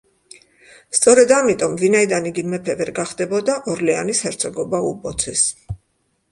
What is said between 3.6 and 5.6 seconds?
ორლეანის ჰერცოგობა უბოძეს.